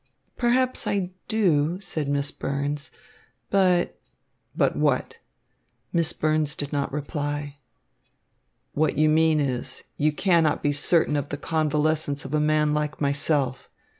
"Perhaps 0.35 0.87
I 0.87 1.11
do," 1.27 1.79
said 1.79 2.09
Miss 2.09 2.31
Burns, 2.31 2.89
"but" 3.51 3.99
"But 4.55 4.75
what?" 4.75 5.17
Miss 5.93 6.11
Burns 6.11 6.55
did 6.55 6.73
not 6.73 6.91
reply. 6.91 7.57
"What 8.73 8.97
you 8.97 9.07
mean 9.09 9.39
is, 9.39 9.83
you 9.97 10.11
cannot 10.11 10.63
be 10.63 10.73
certain 10.73 11.15
of 11.15 11.29
the 11.29 11.37
convalescence 11.37 12.25
of 12.25 12.33
a 12.33 12.39
man 12.39 12.73
like 12.73 12.99
myself. 12.99 13.69